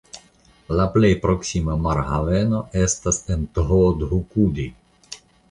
[0.77, 4.69] La plej proksima marhaveno estas en Thoothukudi.